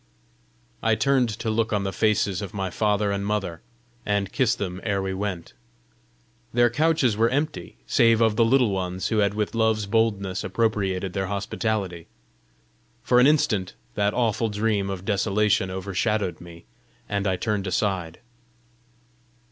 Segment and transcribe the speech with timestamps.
[0.81, 3.61] I turned to look on the faces of my father and mother,
[4.03, 5.53] and kiss them ere we went:
[6.51, 11.13] their couches were empty save of the Little Ones who had with love's boldness appropriated
[11.13, 12.07] their hospitality!
[13.03, 16.65] For an instant that awful dream of desolation overshadowed me,
[17.07, 18.21] and I turned aside.